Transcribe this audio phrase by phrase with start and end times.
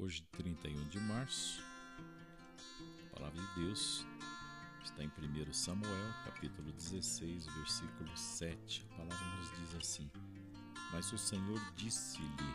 [0.00, 1.60] Hoje, 31 de março,
[3.02, 4.06] a palavra de Deus
[4.84, 8.86] está em 1 Samuel, capítulo 16, versículo 7.
[8.92, 10.08] A palavra nos diz assim:
[10.92, 12.54] Mas o Senhor disse-lhe: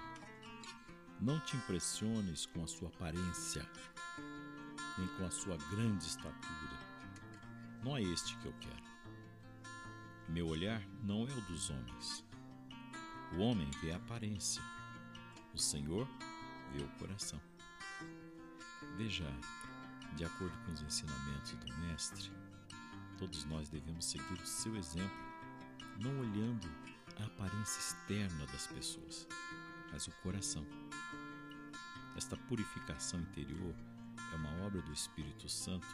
[1.20, 3.70] Não te impressiones com a sua aparência,
[4.98, 6.80] nem com a sua grande estatura.
[7.84, 8.84] Não é este que eu quero.
[10.30, 12.24] Meu olhar não é o dos homens.
[13.34, 14.64] O homem vê a aparência,
[15.54, 16.33] o Senhor vê
[16.82, 17.40] o coração.
[18.98, 19.26] Veja,
[20.16, 22.32] de acordo com os ensinamentos do Mestre,
[23.18, 25.18] todos nós devemos seguir o seu exemplo,
[26.00, 26.70] não olhando
[27.20, 29.28] a aparência externa das pessoas,
[29.92, 30.66] mas o coração.
[32.16, 33.74] Esta purificação interior
[34.32, 35.88] é uma obra do Espírito Santo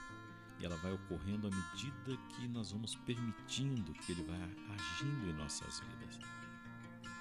[0.60, 5.34] e ela vai ocorrendo à medida que nós vamos permitindo que ele vá agindo em
[5.34, 6.20] nossas vidas.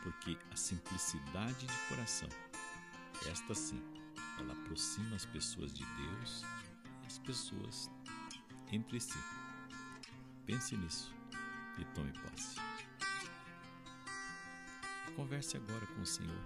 [0.03, 2.29] Porque a simplicidade de coração,
[3.27, 3.83] esta sim,
[4.39, 6.45] ela aproxima as pessoas de Deus
[7.03, 7.91] e as pessoas
[8.71, 9.19] entre si.
[10.47, 11.15] Pense nisso
[11.79, 12.57] e tome posse.
[15.17, 16.45] Converse agora com o Senhor,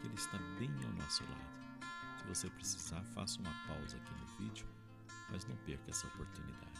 [0.00, 2.18] que Ele está bem ao nosso lado.
[2.18, 4.66] Se você precisar, faça uma pausa aqui no vídeo
[5.30, 6.70] mas não perca essa oportunidade.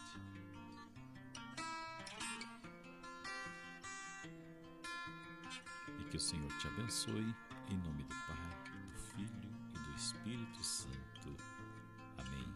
[5.99, 7.35] E que o Senhor te abençoe,
[7.69, 8.14] em nome do
[10.05, 11.35] Espírito Santo.
[12.19, 12.53] Amém.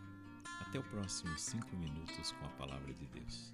[0.62, 3.52] Até o próximo cinco minutos com a palavra de Deus.